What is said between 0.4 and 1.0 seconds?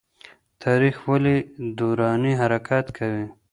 تاريخ